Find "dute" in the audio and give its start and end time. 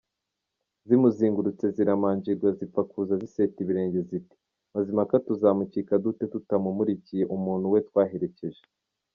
6.03-6.25